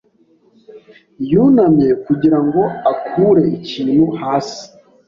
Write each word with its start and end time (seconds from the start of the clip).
yunamye 1.31 1.89
kugira 2.05 2.39
ngo 2.45 2.61
akure 2.91 3.43
ikintu 3.57 4.03
hasi. 4.19 4.63